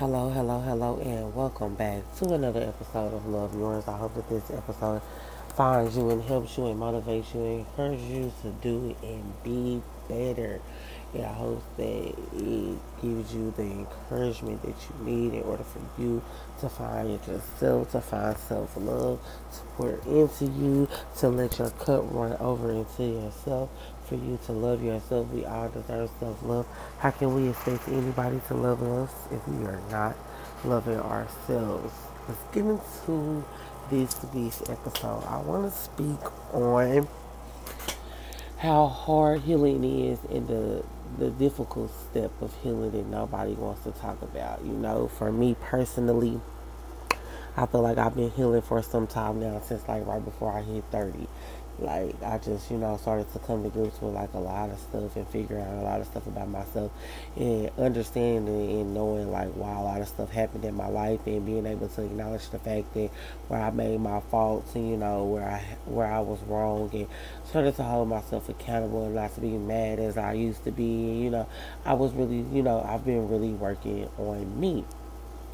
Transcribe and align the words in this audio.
Hello, 0.00 0.30
hello, 0.30 0.60
hello, 0.60 0.98
and 1.04 1.34
welcome 1.34 1.74
back 1.74 2.00
to 2.16 2.32
another 2.32 2.62
episode 2.62 3.12
of 3.12 3.26
Love 3.26 3.54
Yours. 3.54 3.86
I 3.86 3.98
hope 3.98 4.14
that 4.14 4.30
this 4.30 4.50
episode 4.50 5.02
finds 5.54 5.94
you 5.94 6.08
and 6.08 6.22
helps 6.22 6.56
you 6.56 6.68
and 6.68 6.80
motivates 6.80 7.34
you 7.34 7.44
and 7.44 7.58
encourages 7.58 8.08
you 8.08 8.32
to 8.40 8.50
do 8.62 8.88
it 8.88 9.06
and 9.06 9.42
be 9.44 9.82
better. 10.08 10.58
And 11.12 11.26
I 11.26 11.32
hope 11.34 11.62
that 11.76 12.14
it 12.32 12.78
gives 13.02 13.34
you 13.34 13.52
the 13.58 13.62
encouragement 13.62 14.62
that 14.62 14.74
you 14.88 15.04
need 15.04 15.34
in 15.34 15.42
order 15.42 15.64
for 15.64 15.80
you 16.00 16.22
to 16.60 16.70
find 16.70 17.10
yourself, 17.10 17.90
to 17.92 18.00
find 18.00 18.38
self 18.38 18.74
love, 18.78 19.20
to 19.52 19.60
pour 19.76 19.90
into 20.06 20.46
you, 20.46 20.88
to 21.18 21.28
let 21.28 21.58
your 21.58 21.68
cup 21.72 22.04
run 22.10 22.32
over 22.40 22.70
into 22.70 23.04
yourself, 23.04 23.68
for 24.10 24.16
you 24.16 24.38
to 24.44 24.52
love 24.52 24.82
yourself. 24.82 25.30
We 25.30 25.44
all 25.46 25.68
deserve 25.68 26.10
self 26.18 26.42
love. 26.42 26.66
How 26.98 27.12
can 27.12 27.32
we 27.32 27.48
expect 27.48 27.88
anybody 27.88 28.40
to 28.48 28.54
love 28.54 28.82
us 28.82 29.14
if 29.30 29.46
we 29.46 29.64
are 29.66 29.80
not 29.90 30.16
loving 30.64 30.98
ourselves? 30.98 31.94
Let's 32.28 32.42
get 32.52 32.64
into 32.66 33.44
this 33.88 34.16
week's 34.34 34.68
episode. 34.68 35.24
I 35.26 35.38
want 35.38 35.72
to 35.72 35.78
speak 35.78 36.18
on 36.52 37.08
how 38.58 38.88
hard 38.88 39.42
healing 39.42 39.84
is 39.84 40.18
and 40.28 40.48
the 40.48 40.84
the 41.18 41.30
difficult 41.30 41.90
step 42.10 42.30
of 42.40 42.54
healing 42.62 42.90
that 42.92 43.06
nobody 43.06 43.52
wants 43.52 43.84
to 43.84 43.92
talk 43.92 44.20
about. 44.22 44.64
You 44.64 44.72
know, 44.72 45.06
for 45.06 45.30
me 45.30 45.56
personally, 45.60 46.40
I 47.56 47.66
feel 47.66 47.82
like 47.82 47.98
I've 47.98 48.16
been 48.16 48.30
healing 48.30 48.62
for 48.62 48.82
some 48.82 49.06
time 49.06 49.40
now 49.40 49.60
since 49.60 49.86
like 49.86 50.04
right 50.06 50.24
before 50.24 50.52
I 50.52 50.62
hit 50.62 50.84
30 50.90 51.28
like 51.80 52.22
I 52.22 52.38
just 52.38 52.70
you 52.70 52.76
know 52.76 52.96
started 52.96 53.32
to 53.32 53.38
come 53.40 53.62
to 53.62 53.70
grips 53.70 54.00
with 54.00 54.14
like 54.14 54.32
a 54.34 54.38
lot 54.38 54.70
of 54.70 54.78
stuff 54.78 55.16
and 55.16 55.26
figuring 55.28 55.62
out 55.62 55.74
a 55.74 55.82
lot 55.82 56.00
of 56.00 56.06
stuff 56.06 56.26
about 56.26 56.48
myself 56.48 56.92
and 57.36 57.70
understanding 57.78 58.80
and 58.80 58.94
knowing 58.94 59.30
like 59.30 59.48
why 59.50 59.72
a 59.72 59.82
lot 59.82 60.00
of 60.00 60.08
stuff 60.08 60.30
happened 60.30 60.64
in 60.64 60.74
my 60.74 60.88
life 60.88 61.20
and 61.26 61.46
being 61.46 61.66
able 61.66 61.88
to 61.88 62.02
acknowledge 62.02 62.48
the 62.50 62.58
fact 62.58 62.92
that 62.94 63.10
where 63.48 63.60
I 63.60 63.70
made 63.70 64.00
my 64.00 64.20
faults 64.20 64.74
and 64.74 64.90
you 64.90 64.96
know 64.96 65.24
where 65.24 65.48
I 65.48 65.64
where 65.86 66.10
I 66.10 66.20
was 66.20 66.40
wrong 66.42 66.90
and 66.92 67.06
started 67.48 67.76
to 67.76 67.82
hold 67.82 68.08
myself 68.08 68.48
accountable 68.48 69.06
and 69.06 69.14
not 69.14 69.34
to 69.34 69.40
be 69.40 69.50
mad 69.50 69.98
as 69.98 70.16
I 70.16 70.34
used 70.34 70.64
to 70.64 70.70
be. 70.70 70.84
And 70.84 71.22
you 71.22 71.30
know 71.30 71.48
I 71.84 71.94
was 71.94 72.12
really 72.12 72.44
you 72.52 72.62
know 72.62 72.82
I've 72.82 73.04
been 73.04 73.28
really 73.28 73.52
working 73.52 74.08
on 74.18 74.58
me 74.60 74.84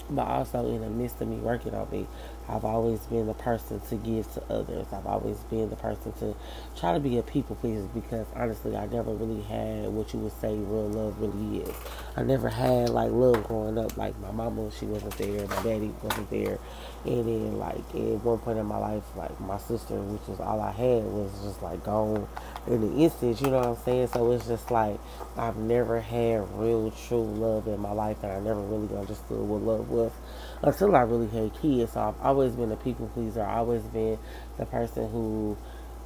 but 0.09 0.27
also 0.27 0.67
in 0.69 0.81
the 0.81 0.91
midst 0.91 1.21
of 1.21 1.29
me 1.29 1.37
working 1.37 1.75
on 1.75 1.89
me, 1.91 2.07
I've 2.49 2.65
always 2.65 3.01
been 3.01 3.27
the 3.27 3.35
person 3.35 3.81
to 3.81 3.97
give 3.97 4.33
to 4.35 4.43
others. 4.53 4.87
I've 4.93 5.07
always 5.07 5.39
been 5.51 5.69
the 5.69 5.77
person 5.77 6.13
to 6.21 6.35
try 6.77 6.93
to 6.93 7.01
be 7.01 7.19
a 7.19 7.23
people 7.23 7.57
pleaser 7.57 7.89
because 7.93 8.27
honestly, 8.37 8.77
I 8.77 8.87
never 8.87 9.13
really 9.13 9.43
had 9.43 9.89
what 9.89 10.13
you 10.15 10.21
would 10.21 10.41
say 10.41 10.55
real 10.55 10.89
love 10.89 11.21
really 11.21 11.63
is. 11.63 11.75
I 12.17 12.23
never 12.23 12.49
had 12.49 12.91
like 12.91 13.11
love 13.11 13.43
growing 13.45 13.79
up. 13.79 13.97
Like 13.97 14.19
my 14.21 14.31
mama, 14.31 14.71
she 14.71 14.87
wasn't 14.87 15.17
there. 15.19 15.47
My 15.49 15.63
daddy 15.63 15.93
wasn't 16.03 16.31
there. 16.31 16.59
And 17.05 17.27
then 17.27 17.59
like 17.59 17.79
at 17.95 18.23
one 18.25 18.39
point 18.39 18.59
in 18.59 18.67
my 18.67 18.79
life, 18.79 19.05
like 19.17 19.39
my 19.41 19.59
sister, 19.59 19.95
which 19.95 20.27
was 20.29 20.41
all 20.41 20.61
I 20.61 20.71
had, 20.71 21.05
was 21.05 21.31
just 21.43 21.63
like 21.63 21.83
gone 21.85 22.29
in 22.69 22.81
the 22.81 23.03
instant. 23.03 23.41
You 23.41 23.49
know 23.49 23.59
what 23.59 23.67
I'm 23.67 23.85
saying? 23.85 24.09
So 24.09 24.31
it's 24.33 24.47
just 24.47 24.71
like 24.71 24.99
I've 25.37 25.57
never 25.57 26.01
had 26.01 26.49
real 26.59 26.93
true 27.09 27.25
love 27.25 27.67
in 27.67 27.81
my 27.81 27.93
life, 27.93 28.23
and 28.23 28.33
I 28.33 28.41
never 28.41 28.61
really 28.61 28.97
understood 28.97 29.39
what 29.39 29.63
love 29.63 29.91
was 29.91 30.13
until 30.62 30.95
I 30.97 31.03
really 31.03 31.29
had 31.29 31.55
kids. 31.61 31.93
So 31.93 32.01
I've 32.01 32.21
always 32.21 32.53
been 32.53 32.73
a 32.73 32.77
people 32.77 33.09
pleaser. 33.09 33.43
I've 33.43 33.59
always 33.59 33.83
been 33.83 34.19
the 34.59 34.67
person 34.67 35.11
who 35.11 35.57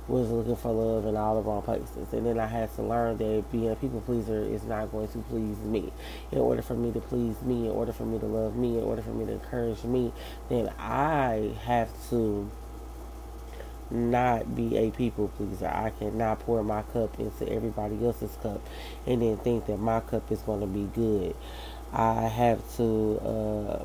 was 0.09 0.29
looking 0.29 0.56
for 0.56 0.73
love 0.73 1.06
in 1.06 1.17
all 1.17 1.41
the 1.41 1.48
wrong 1.48 1.62
places. 1.62 2.12
And 2.12 2.27
then 2.27 2.39
I 2.39 2.47
had 2.47 2.75
to 2.77 2.83
learn 2.83 3.17
that 3.19 3.45
being 3.53 3.71
a 3.71 3.77
people 3.77 4.01
pleaser 4.01 4.43
is 4.43 4.65
not 4.65 4.91
going 4.91 5.09
to 5.09 5.19
please 5.19 5.59
me. 5.59 5.93
In 6.33 6.39
order 6.39 6.62
for 6.62 6.75
me 6.75 6.93
to 6.93 7.01
please 7.01 7.41
me, 7.43 7.67
in 7.67 7.71
order 7.71 7.93
for 7.93 8.05
me 8.05 8.19
to 8.19 8.27
love 8.27 8.56
me, 8.56 8.78
in 8.78 8.84
order 8.84 9.03
for 9.03 9.11
me 9.11 9.27
to 9.27 9.33
encourage 9.33 9.84
me, 9.84 10.12
then 10.48 10.71
I 10.78 11.53
have 11.65 11.89
to 12.11 12.51
not 13.91 14.55
be 14.55 14.77
a 14.77 14.91
people 14.91 15.28
pleaser. 15.37 15.69
I 15.69 15.91
cannot 15.91 16.41
pour 16.41 16.62
my 16.62 16.82
cup 16.82 17.19
into 17.19 17.49
everybody 17.49 18.05
else's 18.05 18.37
cup 18.43 18.61
and 19.06 19.22
then 19.22 19.37
think 19.38 19.67
that 19.67 19.78
my 19.78 20.00
cup 20.00 20.31
is 20.31 20.41
going 20.43 20.61
to 20.61 20.67
be 20.67 20.88
good. 20.94 21.34
I 21.93 22.28
have 22.28 22.77
to 22.77 23.21
uh, 23.21 23.84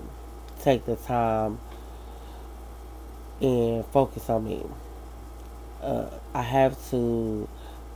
take 0.65 0.83
the 0.85 0.95
time 0.95 1.59
and 3.39 3.85
focus 3.85 4.29
on 4.29 4.43
me. 4.43 4.63
Uh, 5.81 6.09
I 6.33 6.41
have 6.41 6.75
to 6.89 7.47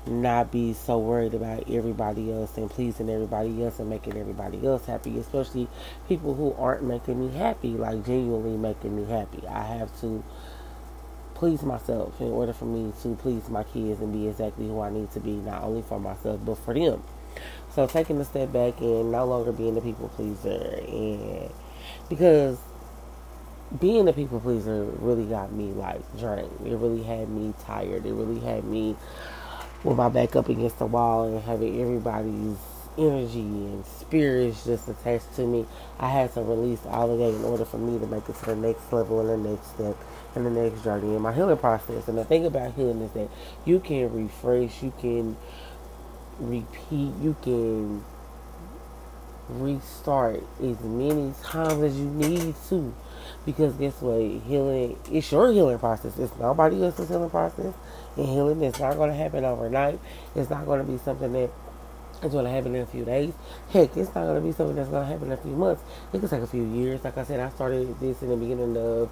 not 0.05 0.51
be 0.51 0.73
so 0.73 0.99
worried 0.99 1.33
about 1.33 1.69
everybody 1.69 2.31
else 2.31 2.55
and 2.57 2.69
pleasing 2.69 3.09
everybody 3.09 3.63
else 3.63 3.79
and 3.79 3.89
making 3.89 4.17
everybody 4.17 4.65
else 4.65 4.85
happy, 4.85 5.17
especially 5.17 5.67
people 6.07 6.35
who 6.35 6.53
aren't 6.53 6.83
making 6.83 7.19
me 7.19 7.35
happy, 7.35 7.69
like 7.69 8.05
genuinely 8.05 8.55
making 8.55 8.95
me 8.95 9.11
happy. 9.11 9.45
I 9.47 9.63
have 9.63 9.99
to 10.01 10.23
please 11.33 11.63
myself 11.63 12.21
in 12.21 12.27
order 12.27 12.53
for 12.53 12.65
me 12.65 12.93
to 13.01 13.15
please 13.15 13.49
my 13.49 13.63
kids 13.63 13.99
and 13.99 14.13
be 14.13 14.27
exactly 14.27 14.67
who 14.67 14.79
I 14.81 14.91
need 14.91 15.11
to 15.13 15.19
be, 15.19 15.31
not 15.31 15.63
only 15.63 15.81
for 15.81 15.99
myself, 15.99 16.39
but 16.45 16.55
for 16.59 16.75
them. 16.75 17.01
So 17.73 17.87
taking 17.87 18.19
a 18.19 18.25
step 18.25 18.53
back 18.53 18.79
and 18.79 19.11
no 19.11 19.25
longer 19.25 19.51
being 19.51 19.75
a 19.75 19.81
people 19.81 20.09
pleaser 20.09 20.83
and 20.87 21.49
because 22.09 22.57
being 23.79 24.07
a 24.07 24.13
people 24.13 24.39
pleaser 24.39 24.83
really 24.99 25.25
got 25.25 25.51
me 25.51 25.71
like 25.71 26.01
drained. 26.17 26.51
It 26.65 26.75
really 26.75 27.03
had 27.03 27.29
me 27.29 27.53
tired. 27.65 28.05
It 28.05 28.13
really 28.13 28.39
had 28.39 28.63
me 28.63 28.95
with 29.83 29.97
my 29.97 30.09
back 30.09 30.35
up 30.35 30.49
against 30.49 30.79
the 30.79 30.85
wall 30.85 31.25
and 31.25 31.41
having 31.43 31.79
everybody's 31.79 32.57
energy 32.97 33.39
and 33.39 33.85
spirits 33.85 34.65
just 34.65 34.87
attached 34.89 35.33
to 35.35 35.45
me. 35.45 35.65
I 35.99 36.09
had 36.09 36.33
to 36.33 36.41
release 36.41 36.79
all 36.87 37.11
of 37.11 37.19
that 37.19 37.37
in 37.39 37.43
order 37.45 37.63
for 37.63 37.77
me 37.77 37.99
to 37.99 38.07
make 38.07 38.27
it 38.27 38.35
to 38.39 38.45
the 38.47 38.55
next 38.55 38.91
level 38.91 39.19
and 39.19 39.45
the 39.45 39.49
next 39.51 39.67
step 39.67 39.95
and 40.35 40.45
the 40.45 40.49
next 40.49 40.83
journey 40.83 41.15
in 41.15 41.21
my 41.21 41.33
healing 41.33 41.57
process. 41.57 42.07
And 42.07 42.17
the 42.17 42.25
thing 42.25 42.45
about 42.45 42.73
healing 42.73 43.01
is 43.01 43.11
that 43.11 43.29
you 43.65 43.79
can 43.79 44.11
refresh, 44.13 44.81
you 44.83 44.93
can 44.99 45.37
repeat, 46.39 47.13
you 47.21 47.35
can 47.41 48.03
restart 49.49 50.43
as 50.61 50.79
many 50.81 51.33
times 51.43 51.81
as 51.83 51.97
you 51.97 52.05
need 52.05 52.55
to. 52.69 52.93
Because 53.45 53.73
guess 53.75 54.01
what? 54.01 54.19
Healing, 54.47 54.97
it's 55.11 55.31
your 55.31 55.51
healing 55.51 55.79
process. 55.79 56.17
It's 56.17 56.35
nobody 56.37 56.83
else's 56.83 57.09
healing 57.09 57.29
process. 57.29 57.73
And 58.15 58.25
healing 58.25 58.61
is 58.61 58.79
not 58.79 58.95
going 58.95 59.09
to 59.09 59.15
happen 59.15 59.45
overnight. 59.45 59.99
It's 60.35 60.49
not 60.49 60.65
going 60.65 60.85
to 60.85 60.91
be 60.91 60.97
something 60.99 61.31
that 61.33 61.49
it's 62.21 62.33
going 62.33 62.45
to 62.45 62.51
happen 62.51 62.75
in 62.75 62.81
a 62.81 62.85
few 62.85 63.05
days. 63.05 63.33
Heck, 63.69 63.95
it's 63.95 64.13
not 64.13 64.25
going 64.25 64.35
to 64.35 64.41
be 64.41 64.51
something 64.51 64.75
that's 64.75 64.89
going 64.89 65.05
to 65.05 65.11
happen 65.11 65.27
in 65.27 65.33
a 65.33 65.41
few 65.41 65.55
months. 65.55 65.81
It 66.13 66.19
could 66.19 66.29
take 66.29 66.41
a 66.41 66.47
few 66.47 66.63
years. 66.63 67.03
Like 67.03 67.17
I 67.17 67.23
said, 67.23 67.39
I 67.39 67.49
started 67.49 67.99
this 67.99 68.21
in 68.21 68.29
the 68.29 68.35
beginning 68.35 68.75
of 68.77 69.09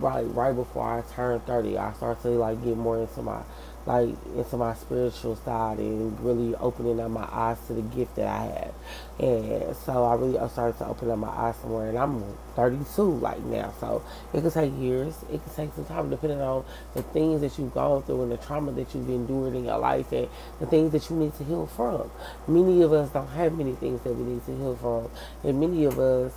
right 0.00 0.24
right 0.34 0.54
before 0.54 0.98
I 0.98 1.14
turned 1.14 1.44
30. 1.46 1.78
I 1.78 1.92
started 1.94 2.22
to 2.22 2.28
like 2.30 2.62
get 2.62 2.76
more 2.76 2.98
into 3.00 3.22
my 3.22 3.40
like 3.88 4.10
into 4.36 4.56
my 4.58 4.74
spiritual 4.74 5.34
side 5.34 5.78
and 5.78 6.20
really 6.20 6.54
opening 6.56 7.00
up 7.00 7.10
my 7.10 7.26
eyes 7.32 7.56
to 7.66 7.72
the 7.72 7.80
gift 7.80 8.16
that 8.16 8.26
I 8.26 8.42
have. 8.42 8.74
And 9.18 9.74
so 9.74 10.04
I 10.04 10.14
really 10.14 10.36
started 10.50 10.76
to 10.78 10.86
open 10.86 11.10
up 11.10 11.18
my 11.18 11.28
eyes 11.28 11.56
somewhere. 11.56 11.88
And 11.88 11.98
I'm 11.98 12.22
32 12.54 13.02
like 13.02 13.42
now, 13.44 13.72
so 13.80 14.04
it 14.34 14.42
could 14.42 14.52
take 14.52 14.78
years. 14.78 15.14
It 15.32 15.42
could 15.42 15.56
take 15.56 15.72
some 15.74 15.86
time 15.86 16.10
depending 16.10 16.42
on 16.42 16.66
the 16.94 17.02
things 17.02 17.40
that 17.40 17.58
you've 17.58 17.72
gone 17.72 18.02
through 18.02 18.24
and 18.24 18.32
the 18.32 18.36
trauma 18.36 18.72
that 18.72 18.94
you've 18.94 19.08
endured 19.08 19.54
in 19.54 19.64
your 19.64 19.78
life 19.78 20.12
and 20.12 20.28
the 20.60 20.66
things 20.66 20.92
that 20.92 21.08
you 21.08 21.16
need 21.16 21.34
to 21.36 21.44
heal 21.44 21.66
from. 21.66 22.10
Many 22.46 22.82
of 22.82 22.92
us 22.92 23.08
don't 23.08 23.28
have 23.28 23.56
many 23.56 23.72
things 23.72 24.02
that 24.02 24.12
we 24.12 24.34
need 24.34 24.44
to 24.44 24.54
heal 24.54 24.76
from, 24.76 25.08
and 25.48 25.58
many 25.58 25.86
of 25.86 25.98
us 25.98 26.34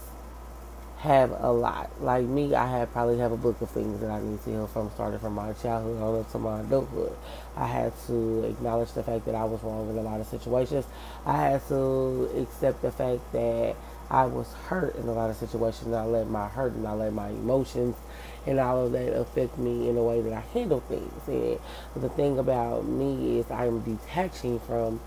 have 1.01 1.31
a 1.31 1.51
lot. 1.51 1.89
Like 1.99 2.25
me, 2.25 2.53
I 2.53 2.67
have 2.77 2.91
probably 2.91 3.17
have 3.17 3.31
a 3.31 3.37
book 3.37 3.59
of 3.61 3.71
things 3.71 3.99
that 4.01 4.11
I 4.11 4.21
need 4.21 4.43
to 4.43 4.49
heal 4.51 4.67
from, 4.67 4.91
starting 4.91 5.19
from 5.19 5.33
my 5.33 5.51
childhood 5.53 5.99
on 5.99 6.19
up 6.19 6.31
to 6.31 6.37
my 6.37 6.59
adulthood. 6.59 7.17
I 7.57 7.65
had 7.65 7.93
to 8.05 8.43
acknowledge 8.43 8.91
the 8.93 9.01
fact 9.01 9.25
that 9.25 9.33
I 9.33 9.43
was 9.43 9.63
wrong 9.63 9.89
in 9.89 9.97
a 9.97 10.01
lot 10.01 10.21
of 10.21 10.27
situations. 10.27 10.85
I 11.25 11.37
had 11.37 11.67
to 11.69 12.29
accept 12.37 12.83
the 12.83 12.91
fact 12.91 13.31
that 13.31 13.75
I 14.11 14.25
was 14.25 14.53
hurt 14.67 14.95
in 14.95 15.07
a 15.07 15.13
lot 15.13 15.31
of 15.31 15.37
situations. 15.37 15.91
I 15.91 16.03
let 16.03 16.29
my 16.29 16.47
hurt 16.47 16.73
and 16.73 16.87
I 16.87 16.93
let 16.93 17.13
my 17.13 17.29
emotions 17.29 17.95
and 18.45 18.59
all 18.59 18.85
of 18.85 18.91
that 18.91 19.17
affect 19.17 19.57
me 19.57 19.89
in 19.89 19.95
the 19.95 20.03
way 20.03 20.21
that 20.21 20.33
I 20.33 20.41
handle 20.53 20.81
things. 20.81 21.11
And 21.27 21.59
the 21.95 22.09
thing 22.09 22.37
about 22.37 22.85
me 22.85 23.39
is 23.39 23.49
I 23.49 23.65
am 23.65 23.81
detaching 23.81 24.59
from 24.59 24.99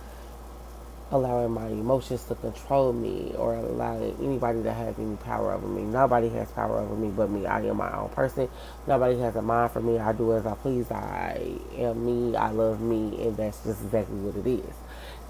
allowing 1.15 1.53
my 1.53 1.69
emotions 1.69 2.25
to 2.25 2.35
control 2.35 2.93
me 2.93 3.33
or 3.39 3.55
allowing 3.55 4.17
anybody 4.21 4.61
to 4.65 4.73
have 4.73 4.99
any 4.99 5.15
power 5.19 5.53
over 5.53 5.67
me. 5.67 5.83
Nobody 5.83 6.29
has 6.31 6.51
power 6.51 6.81
over 6.81 6.97
me 6.97 7.09
but 7.09 7.31
me. 7.31 7.47
I 7.47 7.61
am 7.61 7.77
my 7.77 7.97
own 7.97 8.09
person. 8.09 8.49
Nobody 8.89 9.17
has 9.21 9.37
a 9.37 9.43
mind 9.43 9.71
for 9.71 9.81
me. 9.81 9.99
I 9.99 10.13
do 10.13 10.35
as 10.35 10.45
I 10.45 10.55
please. 10.55 10.91
I 10.91 11.53
am 11.77 12.05
me. 12.05 12.37
I 12.37 12.51
love 12.51 12.81
me. 12.81 13.23
And 13.23 13.37
that's 13.37 13.63
just 13.63 13.85
exactly 13.85 14.17
what 14.17 14.45
it 14.45 14.59
is. 14.59 14.75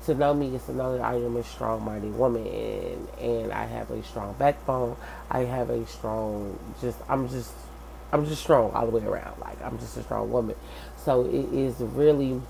To 0.06 0.14
know 0.14 0.32
me 0.32 0.54
is 0.54 0.64
to 0.64 0.74
know 0.74 0.96
that 0.96 1.04
I 1.04 1.16
am 1.16 1.36
a 1.36 1.44
strong, 1.44 1.84
mighty 1.84 2.08
woman 2.08 2.46
and, 2.46 3.08
and 3.18 3.52
I 3.52 3.66
have 3.66 3.90
a 3.90 4.02
strong 4.04 4.34
backbone. 4.38 4.96
I 5.30 5.40
have 5.40 5.68
a 5.68 5.86
strong, 5.86 6.58
just, 6.80 6.98
I'm 7.10 7.28
just, 7.28 7.52
I'm 8.10 8.24
just 8.24 8.42
strong 8.42 8.72
all 8.72 8.86
the 8.86 8.92
way 8.92 9.04
around. 9.04 9.38
Like, 9.38 9.62
I'm 9.62 9.78
just 9.78 9.98
a 9.98 10.02
strong 10.02 10.30
woman. 10.30 10.56
So 10.96 11.26
it 11.26 11.52
is 11.52 11.74
really, 11.80 12.40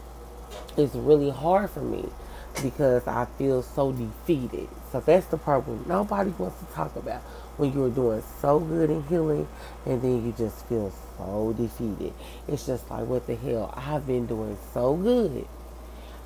it's 0.76 0.94
really 0.94 1.30
hard 1.30 1.70
for 1.70 1.80
me 1.80 2.08
because 2.62 3.06
I 3.06 3.26
feel 3.38 3.62
so 3.62 3.92
defeated. 3.92 4.68
So 4.92 5.00
that's 5.00 5.26
the 5.26 5.38
problem. 5.38 5.84
Nobody 5.88 6.30
wants 6.30 6.58
to 6.60 6.66
talk 6.74 6.94
about 6.96 7.22
when 7.56 7.72
you're 7.72 7.90
doing 7.90 8.22
so 8.40 8.58
good 8.60 8.90
in 8.90 9.02
healing 9.04 9.48
and 9.86 10.02
then 10.02 10.24
you 10.24 10.32
just 10.36 10.66
feel 10.66 10.92
so 11.18 11.54
defeated. 11.56 12.12
It's 12.48 12.66
just 12.66 12.90
like, 12.90 13.06
what 13.06 13.26
the 13.26 13.36
hell? 13.36 13.72
I've 13.76 14.06
been 14.06 14.26
doing 14.26 14.56
so 14.72 14.94
good. 14.94 15.46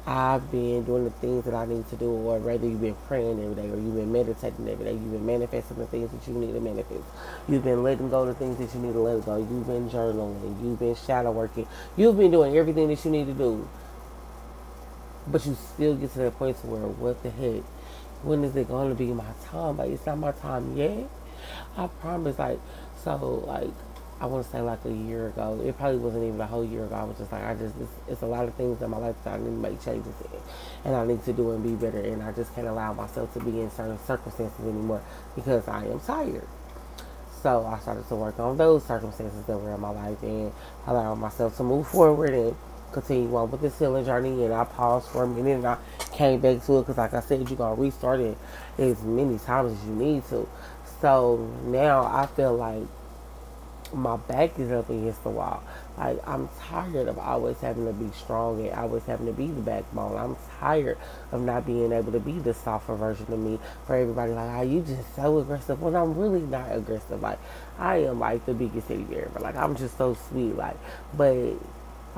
I've 0.07 0.51
been 0.51 0.85
doing 0.85 1.05
the 1.05 1.11
things 1.11 1.45
that 1.45 1.53
I 1.53 1.67
need 1.67 1.87
to 1.91 1.97
do, 1.97 2.09
or 2.09 2.39
whether 2.39 2.67
you've 2.67 2.81
been 2.81 2.97
praying 3.07 3.43
every 3.43 3.55
day, 3.55 3.69
or 3.69 3.77
you've 3.77 3.95
been 3.95 4.11
meditating 4.11 4.67
every 4.67 4.87
day, 4.87 4.93
you've 4.93 5.13
been 5.13 5.27
manifesting 5.27 5.77
the 5.77 5.85
things 5.85 6.11
that 6.11 6.27
you 6.27 6.33
need 6.39 6.55
to 6.55 6.61
manifest. 6.61 7.05
You've 7.47 7.63
been 7.63 7.83
letting 7.83 8.09
go 8.09 8.23
of 8.23 8.29
the 8.29 8.35
things 8.35 8.57
that 8.57 8.75
you 8.75 8.87
need 8.87 8.95
to 8.95 9.01
let 9.01 9.27
go. 9.27 9.37
You've 9.37 9.67
been 9.67 9.91
journaling. 9.91 10.63
You've 10.63 10.79
been 10.79 10.95
shadow 10.95 11.31
working. 11.31 11.67
You've 11.99 12.17
been 12.17 12.31
doing 12.31 12.57
everything 12.57 12.89
that 12.89 13.05
you 13.05 13.11
need 13.11 13.27
to 13.27 13.35
do. 13.35 13.69
But 15.31 15.45
you 15.47 15.57
still 15.75 15.95
get 15.95 16.13
to 16.13 16.19
that 16.21 16.39
point 16.39 16.57
where, 16.65 16.83
what 16.83 17.23
the 17.23 17.31
heck? 17.31 17.63
When 18.23 18.43
is 18.45 18.57
it 18.57 18.69
going 18.69 18.89
to 18.89 18.95
be 18.95 19.07
my 19.07 19.33
time? 19.45 19.77
Like, 19.77 19.91
it's 19.91 20.07
not 20.07 20.19
my 20.19 20.33
time 20.33 20.77
yet. 20.77 21.09
I 21.77 21.87
promise. 21.87 22.39
Like, 22.39 22.59
so, 23.05 23.45
like, 23.47 23.71
I 24.21 24.27
want 24.27 24.45
to 24.45 24.51
say 24.51 24.61
like 24.61 24.85
a 24.85 24.93
year 24.93 25.29
ago. 25.29 25.61
It 25.65 25.77
probably 25.77 25.99
wasn't 25.99 26.25
even 26.25 26.41
a 26.41 26.47
whole 26.47 26.65
year 26.65 26.85
ago. 26.85 26.95
I 26.97 27.05
was 27.05 27.19
just 27.19 27.31
like, 27.31 27.45
I 27.45 27.55
just, 27.55 27.75
it's, 27.81 27.93
it's 28.09 28.23
a 28.23 28.27
lot 28.27 28.49
of 28.49 28.55
things 28.55 28.83
in 28.83 28.91
my 28.91 28.97
life 28.97 29.15
that 29.25 29.35
I 29.35 29.39
need 29.39 29.45
to 29.45 29.51
make 29.51 29.85
changes 29.85 30.15
in. 30.33 30.41
And 30.85 30.97
I 30.97 31.07
need 31.07 31.25
to 31.25 31.33
do 31.33 31.53
and 31.53 31.63
be 31.63 31.75
better. 31.75 32.01
And 32.01 32.23
I 32.23 32.33
just 32.33 32.53
can't 32.55 32.67
allow 32.67 32.93
myself 32.93 33.33
to 33.35 33.41
be 33.41 33.61
in 33.61 33.71
certain 33.71 33.99
circumstances 34.07 34.59
anymore 34.61 35.03
because 35.37 35.69
I 35.69 35.85
am 35.85 36.01
tired. 36.01 36.49
So 37.43 37.65
I 37.65 37.79
started 37.79 38.09
to 38.09 38.17
work 38.17 38.41
on 38.41 38.57
those 38.57 38.85
circumstances 38.85 39.45
that 39.47 39.57
were 39.57 39.73
in 39.73 39.81
my 39.81 39.91
life 39.91 40.21
and 40.23 40.53
allow 40.89 41.15
myself 41.15 41.57
to 41.59 41.63
move 41.63 41.87
forward 41.87 42.31
and 42.35 42.57
continue 42.93 43.35
on 43.37 43.51
with 43.51 43.61
this 43.61 43.79
healing 43.79 44.05
journey. 44.05 44.45
And 44.45 44.53
I 44.53 44.65
paused 44.65 45.09
for 45.09 45.25
a 45.25 45.27
minute 45.27 45.57
and 45.57 45.67
I 45.67 45.79
came 46.13 46.41
back 46.41 46.65
to 46.65 46.79
it 46.79 46.83
because, 46.83 46.99
like 46.99 47.15
I 47.15 47.21
said, 47.21 47.49
you're 47.49 47.57
going 47.57 47.77
to 47.77 47.81
restart 47.81 48.21
it 48.21 48.37
as 48.79 49.03
many 49.03 49.39
times 49.39 49.79
as 49.79 49.87
you 49.87 49.95
need 49.95 50.25
to. 50.29 50.49
So 51.01 51.51
now 51.65 52.05
I 52.05 52.27
feel 52.27 52.57
like 52.57 52.83
my 53.93 54.17
back 54.17 54.59
is 54.59 54.71
up 54.71 54.91
against 54.91 55.23
the 55.23 55.31
wall. 55.31 55.63
Like 55.97 56.19
I'm 56.29 56.49
tired 56.61 57.09
of 57.09 57.19
always 57.19 57.59
having 57.61 57.87
to 57.87 57.93
be 57.93 58.11
strong 58.13 58.65
and 58.65 58.75
always 58.75 59.05
having 59.05 59.27
to 59.27 59.33
be 59.33 59.47
the 59.47 59.61
backbone. 59.61 60.17
I'm 60.17 60.37
tired 60.61 60.99
of 61.33 61.43
not 61.43 61.67
being 61.67 61.93
able 61.93 62.13
to 62.13 62.21
be 62.21 62.33
the 62.33 62.55
softer 62.55 62.95
version 62.95 63.33
of 63.33 63.39
me 63.39 63.59
for 63.87 63.97
everybody. 63.97 64.33
Like, 64.33 64.51
are 64.51 64.65
you 64.65 64.83
just 64.83 65.17
so 65.17 65.39
aggressive? 65.39 65.81
When 65.81 65.97
I'm 65.97 66.17
really 66.17 66.41
not 66.41 66.75
aggressive. 66.75 67.21
Like 67.21 67.39
I 67.79 67.99
am 67.99 68.21
like 68.21 68.45
the 68.47 68.55
biggest 68.55 68.89
teddy 68.89 69.03
bear, 69.05 69.29
but 69.33 69.43
like 69.43 69.57
I'm 69.57 69.77
just 69.77 69.97
so 69.99 70.17
sweet. 70.29 70.57
Like, 70.57 70.77
but 71.17 71.55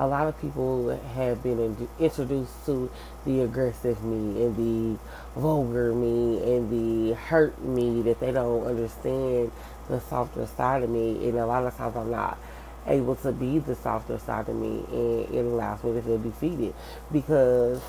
a 0.01 0.07
lot 0.07 0.25
of 0.25 0.41
people 0.41 0.89
have 1.13 1.43
been 1.43 1.59
in, 1.59 1.87
introduced 1.99 2.65
to 2.65 2.89
the 3.23 3.41
aggressive 3.41 4.03
me 4.03 4.43
and 4.43 4.55
the 4.57 4.99
vulgar 5.39 5.93
me 5.93 6.41
and 6.41 6.71
the 6.71 7.13
hurt 7.13 7.63
me 7.63 8.01
that 8.01 8.19
they 8.19 8.31
don't 8.31 8.65
understand 8.65 9.51
the 9.89 10.01
softer 10.01 10.47
side 10.47 10.81
of 10.81 10.89
me, 10.89 11.27
and 11.29 11.37
a 11.37 11.45
lot 11.45 11.63
of 11.63 11.77
times 11.77 11.95
I'm 11.95 12.09
not 12.09 12.39
able 12.87 13.15
to 13.17 13.31
be 13.31 13.59
the 13.59 13.75
softer 13.75 14.17
side 14.17 14.49
of 14.49 14.55
me, 14.55 14.83
and 14.91 15.35
it 15.35 15.45
allows 15.45 15.83
me 15.83 15.93
to 15.93 16.01
feel 16.01 16.17
defeated 16.17 16.73
because 17.11 17.79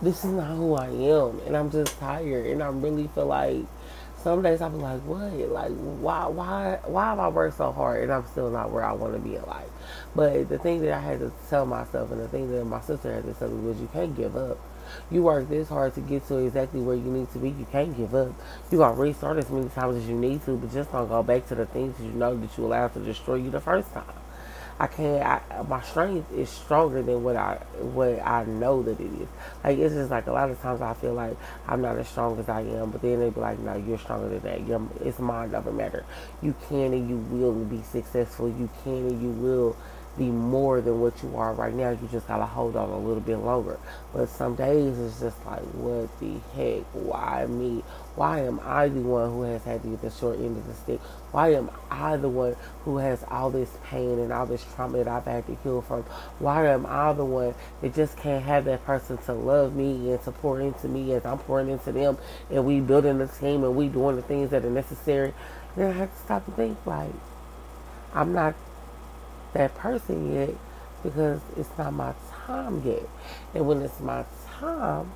this 0.00 0.24
is 0.24 0.32
not 0.32 0.56
who 0.56 0.74
I 0.74 0.86
am, 0.86 1.38
and 1.46 1.54
I'm 1.54 1.70
just 1.70 1.98
tired, 2.00 2.46
and 2.46 2.62
I 2.62 2.68
really 2.68 3.08
feel 3.08 3.26
like 3.26 3.66
some 4.28 4.42
days 4.42 4.58
be 4.58 4.66
like, 4.66 5.00
what? 5.06 5.32
Like, 5.32 5.70
why, 5.70 6.26
why, 6.26 6.78
why 6.84 7.04
have 7.06 7.18
I 7.18 7.28
worked 7.28 7.56
so 7.56 7.72
hard 7.72 8.02
and 8.02 8.12
I'm 8.12 8.26
still 8.26 8.50
not 8.50 8.70
where 8.70 8.84
I 8.84 8.92
want 8.92 9.14
to 9.14 9.18
be 9.18 9.36
in 9.36 9.42
life? 9.46 9.70
But 10.14 10.50
the 10.50 10.58
thing 10.58 10.82
that 10.82 10.92
I 10.92 11.00
had 11.00 11.20
to 11.20 11.32
tell 11.48 11.64
myself, 11.64 12.10
and 12.10 12.20
the 12.20 12.28
thing 12.28 12.52
that 12.52 12.62
my 12.66 12.82
sister 12.82 13.10
had 13.10 13.24
to 13.24 13.32
tell 13.32 13.48
me 13.48 13.66
was, 13.66 13.80
you 13.80 13.88
can't 13.90 14.14
give 14.14 14.36
up. 14.36 14.58
You 15.10 15.22
work 15.22 15.48
this 15.48 15.70
hard 15.70 15.94
to 15.94 16.02
get 16.02 16.28
to 16.28 16.36
exactly 16.40 16.82
where 16.82 16.94
you 16.94 17.10
need 17.10 17.32
to 17.32 17.38
be. 17.38 17.48
You 17.48 17.66
can't 17.72 17.96
give 17.96 18.14
up. 18.14 18.34
You 18.70 18.78
gotta 18.78 18.96
restart 18.96 19.38
as 19.38 19.48
many 19.48 19.70
times 19.70 19.96
as 19.96 20.06
you 20.06 20.14
need 20.14 20.44
to, 20.44 20.58
but 20.58 20.74
just 20.74 20.92
don't 20.92 21.08
go 21.08 21.22
back 21.22 21.48
to 21.48 21.54
the 21.54 21.64
things 21.64 21.96
that 21.96 22.04
you 22.04 22.12
know 22.12 22.36
that 22.36 22.58
you 22.58 22.66
allowed 22.66 22.92
to 22.94 23.00
destroy 23.00 23.36
you 23.36 23.48
the 23.48 23.60
first 23.60 23.90
time. 23.94 24.04
I 24.80 24.86
can't. 24.86 25.22
I, 25.24 25.62
my 25.62 25.82
strength 25.82 26.32
is 26.32 26.48
stronger 26.48 27.02
than 27.02 27.24
what 27.24 27.36
I 27.36 27.56
what 27.80 28.20
I 28.24 28.44
know 28.44 28.82
that 28.84 29.00
it 29.00 29.10
is. 29.20 29.28
Like 29.64 29.78
it's 29.78 29.94
just 29.94 30.10
like 30.10 30.26
a 30.28 30.32
lot 30.32 30.50
of 30.50 30.60
times 30.60 30.80
I 30.80 30.94
feel 30.94 31.14
like 31.14 31.36
I'm 31.66 31.82
not 31.82 31.98
as 31.98 32.08
strong 32.08 32.38
as 32.38 32.48
I 32.48 32.60
am, 32.60 32.90
but 32.90 33.02
then 33.02 33.18
they 33.18 33.30
be 33.30 33.40
like, 33.40 33.58
"No, 33.58 33.76
you're 33.76 33.98
stronger 33.98 34.28
than 34.28 34.40
that. 34.42 34.66
You're, 34.66 34.86
it's 35.04 35.18
mind 35.18 35.54
over 35.54 35.72
matter. 35.72 36.04
You 36.42 36.54
can 36.68 36.92
and 36.92 37.08
you 37.08 37.16
will 37.16 37.64
be 37.64 37.82
successful. 37.82 38.48
You 38.48 38.68
can 38.84 39.08
and 39.08 39.22
you 39.22 39.30
will." 39.30 39.76
Be 40.18 40.30
more 40.30 40.80
than 40.80 41.00
what 41.00 41.22
you 41.22 41.36
are 41.36 41.54
right 41.54 41.72
now. 41.72 41.90
You 41.90 42.08
just 42.10 42.26
gotta 42.26 42.44
hold 42.44 42.76
on 42.76 42.90
a 42.90 42.98
little 42.98 43.20
bit 43.20 43.36
longer. 43.36 43.78
But 44.12 44.28
some 44.28 44.54
days 44.56 44.98
it's 44.98 45.20
just 45.20 45.46
like, 45.46 45.62
what 45.74 46.08
the 46.20 46.34
heck? 46.54 46.82
Why 46.92 47.46
me? 47.46 47.82
Why 48.16 48.40
am 48.40 48.60
I 48.64 48.88
the 48.88 49.00
one 49.00 49.30
who 49.30 49.42
has 49.42 49.62
had 49.62 49.82
to 49.82 49.88
get 49.88 50.02
the 50.02 50.10
short 50.10 50.38
end 50.38 50.56
of 50.56 50.66
the 50.66 50.74
stick? 50.74 51.00
Why 51.30 51.54
am 51.54 51.70
I 51.90 52.16
the 52.16 52.28
one 52.28 52.56
who 52.84 52.96
has 52.96 53.24
all 53.30 53.50
this 53.50 53.70
pain 53.84 54.18
and 54.18 54.32
all 54.32 54.44
this 54.44 54.66
trauma 54.74 54.98
that 54.98 55.08
I've 55.08 55.24
had 55.24 55.46
to 55.46 55.54
heal 55.62 55.82
from? 55.82 56.02
Why 56.40 56.66
am 56.66 56.84
I 56.84 57.12
the 57.12 57.24
one 57.24 57.54
that 57.80 57.94
just 57.94 58.16
can't 58.16 58.44
have 58.44 58.64
that 58.64 58.84
person 58.84 59.18
to 59.18 59.32
love 59.32 59.76
me 59.76 60.10
and 60.10 60.22
to 60.24 60.32
pour 60.32 60.60
into 60.60 60.88
me 60.88 61.12
as 61.12 61.24
I'm 61.24 61.38
pouring 61.38 61.68
into 61.68 61.92
them 61.92 62.18
and 62.50 62.64
we 62.64 62.80
building 62.80 63.18
the 63.18 63.28
team 63.28 63.62
and 63.62 63.76
we 63.76 63.88
doing 63.88 64.16
the 64.16 64.22
things 64.22 64.50
that 64.50 64.64
are 64.64 64.70
necessary? 64.70 65.32
Then 65.76 65.90
I 65.90 65.94
have 65.94 66.12
to 66.12 66.18
stop 66.18 66.46
and 66.48 66.56
think 66.56 66.86
like, 66.86 67.12
I'm 68.12 68.32
not 68.32 68.54
that 69.54 69.74
person 69.76 70.34
yet 70.34 70.50
because 71.02 71.40
it's 71.56 71.70
not 71.78 71.92
my 71.92 72.12
time 72.46 72.82
yet. 72.84 73.02
And 73.54 73.66
when 73.66 73.82
it's 73.82 74.00
my 74.00 74.24
time, 74.58 75.12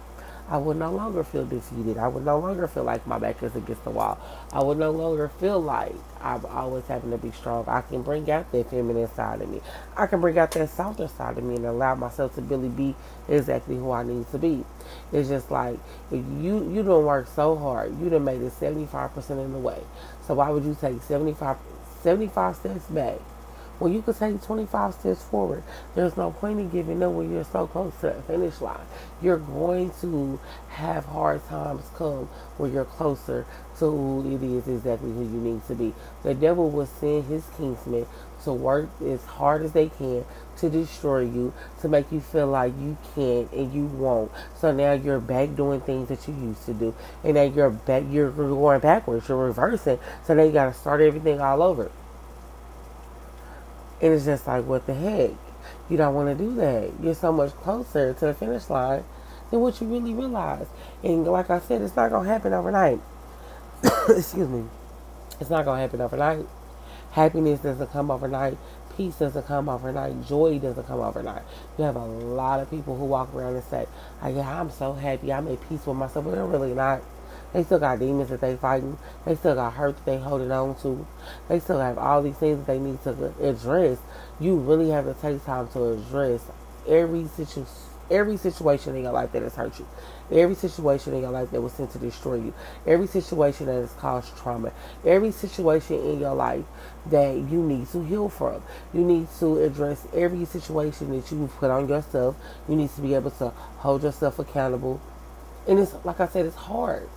I 0.48 0.58
will 0.58 0.74
no 0.74 0.90
longer 0.90 1.24
feel 1.24 1.46
defeated. 1.46 1.96
I 1.96 2.08
will 2.08 2.20
no 2.20 2.38
longer 2.38 2.66
feel 2.66 2.82
like 2.82 3.06
my 3.06 3.18
back 3.18 3.42
is 3.42 3.54
against 3.54 3.84
the 3.84 3.90
wall. 3.90 4.18
I 4.52 4.60
will 4.62 4.74
no 4.74 4.90
longer 4.90 5.28
feel 5.28 5.60
like 5.60 5.94
I'm 6.20 6.44
always 6.46 6.84
having 6.86 7.10
to 7.10 7.18
be 7.18 7.30
strong. 7.30 7.64
I 7.68 7.80
can 7.80 8.02
bring 8.02 8.30
out 8.30 8.50
that 8.52 8.68
feminine 8.68 9.08
side 9.14 9.40
of 9.40 9.48
me. 9.48 9.60
I 9.96 10.06
can 10.06 10.20
bring 10.20 10.38
out 10.38 10.50
that 10.50 10.68
softer 10.68 11.08
side 11.08 11.38
of 11.38 11.44
me 11.44 11.56
and 11.56 11.64
allow 11.64 11.94
myself 11.94 12.34
to 12.34 12.42
really 12.42 12.68
be 12.68 12.94
exactly 13.28 13.76
who 13.76 13.92
I 13.92 14.02
need 14.02 14.30
to 14.32 14.38
be. 14.38 14.64
It's 15.12 15.28
just 15.28 15.50
like 15.50 15.78
if 16.10 16.24
you 16.40 16.70
you 16.70 16.82
don't 16.82 17.06
work 17.06 17.28
so 17.28 17.56
hard, 17.56 17.98
you 18.00 18.10
done 18.10 18.24
made 18.24 18.42
it 18.42 18.52
75% 18.52 19.16
of 19.16 19.52
the 19.52 19.58
way. 19.58 19.80
So 20.26 20.34
why 20.34 20.50
would 20.50 20.64
you 20.64 20.76
take 20.78 21.02
75, 21.02 21.56
75 22.02 22.56
steps 22.56 22.84
back 22.86 23.18
when 23.82 23.92
you 23.92 24.00
can 24.00 24.14
take 24.14 24.40
25 24.40 24.94
steps 24.94 25.24
forward, 25.24 25.64
there's 25.96 26.16
no 26.16 26.30
point 26.30 26.60
in 26.60 26.70
giving 26.70 27.02
up 27.02 27.12
when 27.12 27.32
you're 27.32 27.42
so 27.42 27.66
close 27.66 27.92
to 28.00 28.10
the 28.10 28.22
finish 28.22 28.60
line. 28.60 28.78
You're 29.20 29.38
going 29.38 29.90
to 30.00 30.38
have 30.68 31.04
hard 31.06 31.44
times 31.48 31.84
come 31.96 32.28
when 32.58 32.72
you're 32.72 32.84
closer 32.84 33.44
to 33.78 33.90
who 33.90 34.34
it 34.34 34.42
is 34.42 34.68
exactly 34.68 35.10
who 35.10 35.22
you 35.22 35.40
need 35.40 35.66
to 35.66 35.74
be. 35.74 35.92
The 36.22 36.34
devil 36.34 36.70
will 36.70 36.86
send 36.86 37.24
his 37.24 37.42
kingsmen 37.58 38.06
to 38.44 38.52
work 38.52 38.88
as 39.04 39.24
hard 39.24 39.62
as 39.62 39.72
they 39.72 39.88
can 39.88 40.24
to 40.58 40.70
destroy 40.70 41.20
you, 41.20 41.52
to 41.80 41.88
make 41.88 42.10
you 42.12 42.20
feel 42.20 42.46
like 42.46 42.72
you 42.80 42.96
can't 43.16 43.50
and 43.52 43.74
you 43.74 43.86
won't. 43.86 44.30
So 44.58 44.72
now 44.72 44.92
you're 44.92 45.18
back 45.18 45.56
doing 45.56 45.80
things 45.80 46.08
that 46.08 46.28
you 46.28 46.34
used 46.34 46.64
to 46.66 46.74
do, 46.74 46.94
and 47.24 47.36
then 47.36 47.52
you're 47.54 47.70
back, 47.70 48.04
you're 48.10 48.30
going 48.30 48.80
backwards, 48.80 49.28
you're 49.28 49.44
reversing. 49.44 49.98
So 50.24 50.34
now 50.34 50.44
you 50.44 50.52
got 50.52 50.66
to 50.66 50.74
start 50.74 51.00
everything 51.00 51.40
all 51.40 51.62
over. 51.62 51.90
And 54.02 54.12
it's 54.12 54.24
just 54.24 54.46
like, 54.48 54.66
what 54.66 54.86
the 54.86 54.94
heck? 54.94 55.30
You 55.88 55.96
don't 55.96 56.14
want 56.14 56.36
to 56.36 56.44
do 56.44 56.54
that. 56.56 56.90
You're 57.00 57.14
so 57.14 57.32
much 57.32 57.52
closer 57.52 58.12
to 58.12 58.26
the 58.26 58.34
finish 58.34 58.68
line 58.68 59.04
than 59.50 59.60
what 59.60 59.80
you 59.80 59.86
really 59.86 60.12
realize. 60.12 60.66
And 61.04 61.24
like 61.24 61.50
I 61.50 61.60
said, 61.60 61.82
it's 61.82 61.94
not 61.94 62.10
going 62.10 62.26
to 62.26 62.32
happen 62.32 62.52
overnight. 62.52 63.00
Excuse 64.08 64.48
me. 64.48 64.64
It's 65.40 65.50
not 65.50 65.64
going 65.64 65.78
to 65.78 65.82
happen 65.82 66.00
overnight. 66.00 66.46
Happiness 67.12 67.60
doesn't 67.60 67.92
come 67.92 68.10
overnight. 68.10 68.58
Peace 68.96 69.16
doesn't 69.16 69.46
come 69.46 69.68
overnight. 69.68 70.26
Joy 70.26 70.58
doesn't 70.58 70.86
come 70.86 71.00
overnight. 71.00 71.42
You 71.78 71.84
have 71.84 71.96
a 71.96 72.04
lot 72.04 72.60
of 72.60 72.70
people 72.70 72.96
who 72.96 73.04
walk 73.04 73.32
around 73.34 73.54
and 73.54 73.64
say, 73.64 73.86
oh, 74.22 74.28
yeah, 74.28 74.60
I'm 74.60 74.70
so 74.70 74.94
happy. 74.94 75.32
I'm 75.32 75.46
at 75.48 75.60
peace 75.68 75.86
with 75.86 75.96
myself. 75.96 76.24
But 76.24 76.32
they're 76.32 76.46
really 76.46 76.74
not. 76.74 77.02
They 77.52 77.64
still 77.64 77.78
got 77.78 77.98
demons 77.98 78.30
that 78.30 78.40
they 78.40 78.56
fighting. 78.56 78.98
They 79.24 79.34
still 79.34 79.54
got 79.54 79.74
hurt 79.74 79.96
that 79.96 80.04
they 80.04 80.18
holding 80.18 80.50
on 80.50 80.74
to. 80.82 81.06
They 81.48 81.60
still 81.60 81.80
have 81.80 81.98
all 81.98 82.22
these 82.22 82.36
things 82.36 82.58
that 82.58 82.66
they 82.66 82.78
need 82.78 83.02
to 83.04 83.34
address. 83.42 83.98
You 84.40 84.56
really 84.56 84.90
have 84.90 85.04
to 85.04 85.14
take 85.14 85.44
time 85.44 85.68
to 85.68 85.92
address 85.92 86.42
every 86.88 87.26
every 88.10 88.36
situation 88.36 88.94
in 88.94 89.04
your 89.04 89.12
life 89.12 89.32
that 89.32 89.42
has 89.42 89.54
hurt 89.54 89.78
you, 89.78 89.86
every 90.30 90.54
situation 90.54 91.14
in 91.14 91.22
your 91.22 91.30
life 91.30 91.50
that 91.50 91.60
was 91.60 91.72
sent 91.72 91.90
to 91.92 91.98
destroy 91.98 92.34
you, 92.34 92.54
every 92.86 93.06
situation 93.06 93.66
that 93.66 93.74
has 93.74 93.92
caused 93.94 94.36
trauma, 94.36 94.72
every 95.04 95.30
situation 95.30 95.96
in 95.96 96.20
your 96.20 96.34
life 96.34 96.64
that 97.06 97.34
you 97.34 97.62
need 97.62 97.88
to 97.88 98.04
heal 98.04 98.28
from. 98.28 98.62
You 98.92 99.00
need 99.00 99.28
to 99.38 99.62
address 99.62 100.06
every 100.14 100.44
situation 100.44 101.10
that 101.16 101.30
you 101.32 101.50
put 101.58 101.70
on 101.70 101.88
yourself. 101.88 102.36
You 102.68 102.76
need 102.76 102.90
to 102.94 103.00
be 103.00 103.14
able 103.14 103.30
to 103.32 103.50
hold 103.78 104.02
yourself 104.02 104.38
accountable. 104.38 105.00
And 105.66 105.78
it's 105.78 105.94
like 106.04 106.20
I 106.20 106.28
said, 106.28 106.46
it's 106.46 106.56
hard. 106.56 107.08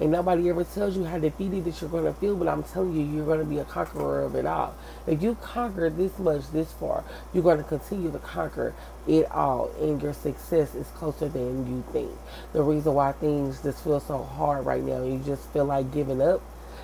And 0.00 0.10
nobody 0.10 0.48
ever 0.48 0.64
tells 0.64 0.96
you 0.96 1.04
how 1.04 1.18
defeated 1.18 1.64
that 1.66 1.80
you're 1.80 1.88
going 1.88 2.04
to 2.04 2.12
feel, 2.14 2.34
but 2.34 2.48
I'm 2.48 2.64
telling 2.64 2.94
you, 2.96 3.04
you're 3.16 3.26
going 3.26 3.38
to 3.38 3.44
be 3.44 3.58
a 3.58 3.64
conqueror 3.64 4.22
of 4.22 4.34
it 4.34 4.44
all. 4.44 4.74
If 5.06 5.22
you 5.22 5.36
conquer 5.40 5.88
this 5.88 6.18
much, 6.18 6.50
this 6.50 6.72
far, 6.72 7.04
you're 7.32 7.44
going 7.44 7.58
to 7.58 7.64
continue 7.64 8.10
to 8.10 8.18
conquer 8.18 8.74
it 9.06 9.30
all, 9.30 9.70
and 9.80 10.02
your 10.02 10.12
success 10.12 10.74
is 10.74 10.88
closer 10.88 11.28
than 11.28 11.68
you 11.68 11.84
think. 11.92 12.10
The 12.52 12.62
reason 12.62 12.94
why 12.94 13.12
things 13.12 13.62
just 13.62 13.84
feel 13.84 14.00
so 14.00 14.22
hard 14.24 14.66
right 14.66 14.82
now, 14.82 14.96
and 14.96 15.12
you 15.12 15.24
just 15.24 15.48
feel 15.50 15.66
like 15.66 15.92
giving 15.92 16.20
up, 16.20 16.42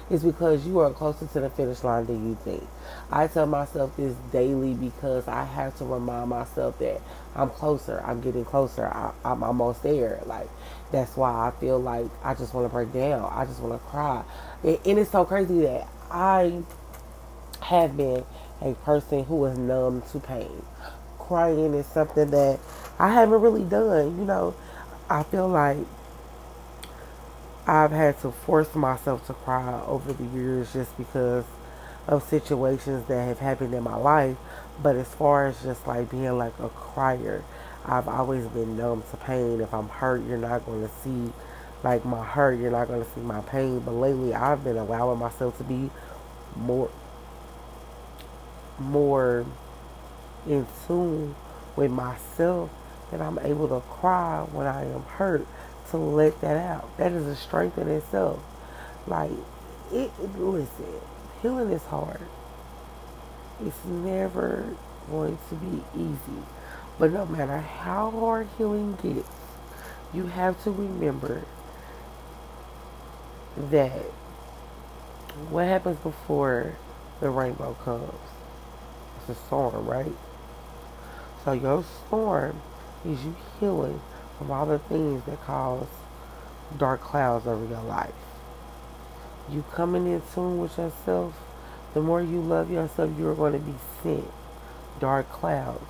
is 0.08 0.22
because 0.24 0.66
you 0.66 0.78
are 0.80 0.90
closer 0.90 1.26
to 1.26 1.40
the 1.40 1.50
finish 1.50 1.82
line 1.84 2.06
than 2.06 2.28
you 2.28 2.38
think. 2.44 2.66
I 3.10 3.26
tell 3.28 3.46
myself 3.46 3.96
this 3.96 4.14
daily 4.32 4.74
because 4.74 5.26
I 5.28 5.44
have 5.44 5.76
to 5.78 5.84
remind 5.84 6.30
myself 6.30 6.78
that 6.78 7.00
I'm 7.34 7.50
closer. 7.50 8.02
I'm 8.04 8.20
getting 8.20 8.44
closer. 8.44 8.86
I, 8.86 9.12
am 9.24 9.42
almost 9.42 9.82
there. 9.82 10.20
Like 10.26 10.48
that's 10.92 11.16
why 11.16 11.30
I 11.30 11.52
feel 11.60 11.78
like 11.78 12.06
I 12.24 12.34
just 12.34 12.54
want 12.54 12.66
to 12.66 12.68
break 12.68 12.92
down. 12.92 13.30
I 13.32 13.44
just 13.44 13.60
want 13.60 13.80
to 13.80 13.88
cry. 13.88 14.22
And, 14.62 14.78
and 14.84 14.98
it's 14.98 15.10
so 15.10 15.24
crazy 15.24 15.60
that 15.60 15.88
I 16.10 16.62
have 17.62 17.96
been 17.96 18.24
a 18.60 18.74
person 18.74 19.24
who 19.24 19.44
is 19.46 19.56
numb 19.56 20.02
to 20.12 20.18
pain. 20.18 20.62
Crying 21.18 21.74
is 21.74 21.86
something 21.86 22.30
that 22.30 22.58
I 22.98 23.12
haven't 23.12 23.40
really 23.40 23.64
done. 23.64 24.18
You 24.18 24.24
know, 24.24 24.54
I 25.08 25.22
feel 25.22 25.48
like 25.48 25.78
I've 27.66 27.92
had 27.92 28.20
to 28.22 28.32
force 28.32 28.74
myself 28.74 29.26
to 29.28 29.34
cry 29.34 29.80
over 29.86 30.12
the 30.12 30.24
years 30.24 30.72
just 30.72 30.96
because 30.98 31.44
of 32.10 32.24
situations 32.24 33.06
that 33.06 33.26
have 33.26 33.38
happened 33.38 33.72
in 33.72 33.82
my 33.82 33.96
life. 33.96 34.36
But 34.82 34.96
as 34.96 35.08
far 35.08 35.46
as 35.46 35.62
just 35.62 35.86
like 35.86 36.10
being 36.10 36.36
like 36.36 36.58
a 36.58 36.68
crier, 36.68 37.44
I've 37.86 38.08
always 38.08 38.46
been 38.48 38.76
numb 38.76 39.04
to 39.10 39.16
pain. 39.16 39.60
If 39.60 39.72
I'm 39.72 39.88
hurt, 39.88 40.22
you're 40.26 40.36
not 40.36 40.66
going 40.66 40.82
to 40.82 40.94
see 41.02 41.32
like 41.82 42.04
my 42.04 42.24
hurt, 42.24 42.58
you're 42.60 42.70
not 42.70 42.88
going 42.88 43.02
to 43.02 43.10
see 43.12 43.20
my 43.20 43.40
pain. 43.42 43.80
But 43.80 43.92
lately, 43.92 44.34
I've 44.34 44.64
been 44.64 44.76
allowing 44.76 45.18
myself 45.18 45.56
to 45.58 45.64
be 45.64 45.90
more, 46.56 46.90
more 48.78 49.46
in 50.46 50.66
tune 50.86 51.34
with 51.76 51.90
myself 51.90 52.70
that 53.10 53.20
I'm 53.20 53.38
able 53.38 53.68
to 53.68 53.80
cry 53.88 54.46
when 54.52 54.66
I 54.66 54.84
am 54.84 55.02
hurt 55.02 55.46
to 55.90 55.96
let 55.96 56.40
that 56.40 56.56
out. 56.56 56.96
That 56.98 57.12
is 57.12 57.26
a 57.26 57.36
strength 57.36 57.78
in 57.78 57.88
itself. 57.88 58.40
Like, 59.06 59.30
it, 59.92 60.10
listen, 60.38 61.00
healing 61.42 61.70
is 61.70 61.82
hard. 61.84 62.20
It's 63.64 63.84
never 63.84 64.76
going 65.10 65.38
to 65.48 65.54
be 65.56 65.82
easy. 65.96 66.42
But 66.98 67.12
no 67.12 67.26
matter 67.26 67.58
how 67.58 68.10
hard 68.10 68.48
healing 68.58 68.96
gets, 69.02 69.28
you 70.12 70.26
have 70.26 70.62
to 70.64 70.70
remember 70.70 71.44
that 73.70 74.02
what 75.50 75.66
happens 75.66 75.98
before 76.00 76.76
the 77.20 77.30
rainbow 77.30 77.74
comes? 77.84 78.12
It's 79.18 79.38
a 79.38 79.42
storm, 79.46 79.86
right? 79.86 80.12
So 81.44 81.52
your 81.52 81.84
storm 82.06 82.60
is 83.04 83.24
you 83.24 83.36
healing 83.58 84.00
from 84.36 84.50
all 84.50 84.66
the 84.66 84.78
things 84.78 85.24
that 85.24 85.40
cause 85.42 85.86
dark 86.76 87.00
clouds 87.00 87.46
over 87.46 87.64
your 87.64 87.82
life. 87.82 88.12
You 89.50 89.64
coming 89.72 90.06
in 90.06 90.22
tune 90.32 90.58
with 90.58 90.78
yourself, 90.78 91.34
the 91.92 92.00
more 92.00 92.22
you 92.22 92.40
love 92.40 92.70
yourself, 92.70 93.10
you're 93.18 93.34
going 93.34 93.54
to 93.54 93.58
be 93.58 93.74
sent 94.02 94.30
dark 95.00 95.30
clouds 95.30 95.84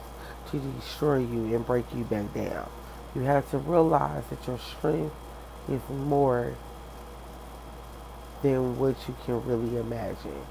to 0.50 0.58
destroy 0.58 1.18
you 1.18 1.54
and 1.54 1.66
break 1.66 1.84
you 1.94 2.04
back 2.04 2.32
down. 2.32 2.68
You 3.14 3.22
have 3.22 3.50
to 3.50 3.58
realize 3.58 4.24
that 4.30 4.46
your 4.46 4.58
strength 4.58 5.14
is 5.68 5.82
more 5.90 6.54
than 8.42 8.78
what 8.78 8.96
you 9.06 9.14
can 9.24 9.44
really 9.44 9.76
imagine. 9.76 10.46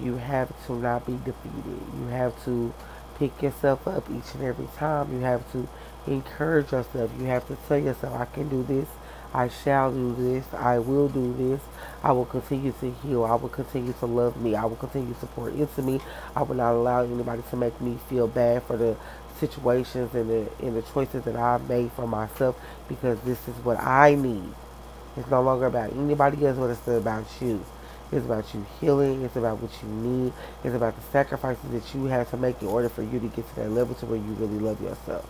You 0.00 0.16
have 0.16 0.52
to 0.66 0.74
not 0.74 1.06
be 1.06 1.12
defeated. 1.12 1.80
You 1.98 2.06
have 2.08 2.44
to 2.44 2.74
pick 3.18 3.40
yourself 3.40 3.86
up 3.86 4.10
each 4.10 4.34
and 4.34 4.42
every 4.42 4.68
time. 4.76 5.12
You 5.12 5.20
have 5.20 5.50
to 5.52 5.68
encourage 6.06 6.72
yourself. 6.72 7.10
You 7.18 7.26
have 7.26 7.46
to 7.48 7.56
tell 7.68 7.78
yourself, 7.78 8.14
I 8.20 8.24
can 8.26 8.48
do 8.48 8.62
this. 8.62 8.88
I 9.34 9.48
shall 9.48 9.92
do 9.92 10.14
this. 10.14 10.46
I 10.54 10.78
will 10.78 11.08
do 11.08 11.34
this. 11.34 11.60
I 12.02 12.12
will 12.12 12.24
continue 12.26 12.72
to 12.80 12.90
heal. 13.02 13.24
I 13.24 13.34
will 13.34 13.48
continue 13.48 13.92
to 13.94 14.06
love 14.06 14.40
me. 14.40 14.54
I 14.54 14.64
will 14.64 14.76
continue 14.76 15.14
to 15.20 15.26
pour 15.26 15.50
into 15.50 15.82
me. 15.82 16.00
I 16.34 16.42
will 16.42 16.54
not 16.56 16.72
allow 16.74 17.02
anybody 17.02 17.42
to 17.50 17.56
make 17.56 17.80
me 17.80 17.98
feel 18.08 18.28
bad 18.28 18.62
for 18.62 18.76
the 18.76 18.96
situations 19.38 20.14
and 20.14 20.30
the 20.30 20.48
and 20.62 20.76
the 20.76 20.82
choices 20.82 21.24
that 21.24 21.36
I've 21.36 21.68
made 21.68 21.92
for 21.92 22.06
myself 22.06 22.56
because 22.88 23.20
this 23.20 23.46
is 23.48 23.54
what 23.64 23.78
I 23.78 24.14
need. 24.14 24.48
It's 25.16 25.30
no 25.30 25.42
longer 25.42 25.66
about 25.66 25.92
anybody 25.92 26.46
else, 26.46 26.58
but 26.58 26.70
it's 26.70 26.86
about 26.88 27.26
you. 27.40 27.64
It's 28.12 28.24
about 28.24 28.54
you 28.54 28.64
healing. 28.80 29.22
It's 29.22 29.36
about 29.36 29.60
what 29.60 29.72
you 29.82 29.88
need. 29.88 30.32
It's 30.64 30.74
about 30.74 30.96
the 30.96 31.02
sacrifices 31.10 31.70
that 31.70 31.94
you 31.94 32.04
have 32.06 32.30
to 32.30 32.36
make 32.36 32.62
in 32.62 32.68
order 32.68 32.88
for 32.88 33.02
you 33.02 33.18
to 33.18 33.28
get 33.28 33.48
to 33.48 33.56
that 33.56 33.70
level 33.70 33.94
to 33.96 34.06
where 34.06 34.18
you 34.18 34.32
really 34.38 34.58
love 34.58 34.80
yourself. 34.80 35.28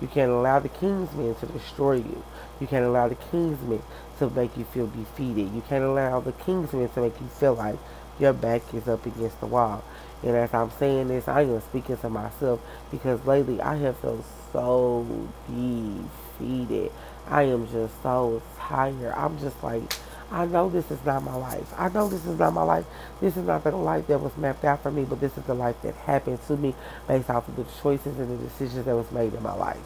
You 0.00 0.08
can't 0.08 0.30
allow 0.30 0.60
the 0.60 0.68
Kingsmen 0.68 1.38
to 1.40 1.46
destroy 1.46 1.94
you. 1.94 2.22
You 2.60 2.66
can't 2.66 2.84
allow 2.84 3.08
the 3.08 3.16
Kingsmen 3.16 3.82
to 4.18 4.30
make 4.30 4.56
you 4.56 4.64
feel 4.64 4.86
defeated. 4.86 5.52
You 5.52 5.62
can't 5.68 5.84
allow 5.84 6.20
the 6.20 6.32
Kingsmen 6.32 6.92
to 6.94 7.00
make 7.00 7.20
you 7.20 7.26
feel 7.26 7.54
like 7.54 7.76
your 8.18 8.32
back 8.32 8.62
is 8.74 8.88
up 8.88 9.06
against 9.06 9.40
the 9.40 9.46
wall. 9.46 9.82
And 10.22 10.36
as 10.36 10.52
I'm 10.52 10.70
saying 10.72 11.08
this, 11.08 11.28
I 11.28 11.42
am 11.42 11.60
speaking 11.60 11.96
to 11.98 12.10
myself 12.10 12.60
because 12.90 13.24
lately 13.26 13.60
I 13.60 13.76
have 13.76 13.98
felt 13.98 14.24
so 14.52 15.06
defeated. 15.46 16.90
I 17.28 17.42
am 17.42 17.68
just 17.70 18.02
so 18.02 18.42
tired. 18.58 19.14
I'm 19.14 19.38
just 19.38 19.62
like, 19.62 19.82
I 20.30 20.44
know 20.44 20.68
this 20.68 20.90
is 20.90 21.02
not 21.06 21.22
my 21.22 21.34
life. 21.34 21.72
I 21.76 21.88
know 21.88 22.08
this 22.08 22.26
is 22.26 22.38
not 22.38 22.52
my 22.52 22.62
life. 22.62 22.84
This 23.20 23.36
is 23.36 23.46
not 23.46 23.64
the 23.64 23.70
life 23.70 24.06
that 24.08 24.20
was 24.20 24.36
mapped 24.36 24.64
out 24.64 24.82
for 24.82 24.90
me, 24.90 25.04
but 25.04 25.20
this 25.20 25.36
is 25.38 25.44
the 25.44 25.54
life 25.54 25.80
that 25.82 25.94
happened 25.94 26.38
to 26.46 26.56
me 26.56 26.74
based 27.06 27.30
off 27.30 27.48
of 27.48 27.56
the 27.56 27.64
choices 27.80 28.18
and 28.18 28.38
the 28.38 28.44
decisions 28.44 28.84
that 28.84 28.94
was 28.94 29.10
made 29.10 29.32
in 29.32 29.42
my 29.42 29.54
life. 29.54 29.78